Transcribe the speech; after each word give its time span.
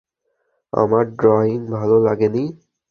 আমার 0.73 1.03
ড্রয়িং 1.19 1.59
ভালো 1.75 1.95
লাগেনি? 1.99 2.43